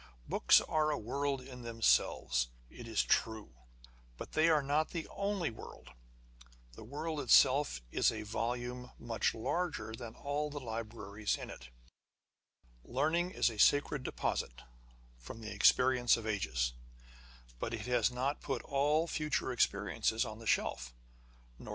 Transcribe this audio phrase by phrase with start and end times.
[0.27, 3.53] Books are a world in themselves, it is true;
[4.17, 5.91] but they are not the only world.
[6.73, 11.69] The world it self is a volume larger than all the libraries in it.
[12.83, 14.63] Learning is a sacred deposit
[15.19, 16.73] from the experience of ages;
[17.59, 21.61] but it has not put all future experience on the shelf, or On the Conversation
[21.61, 21.69] of Authors.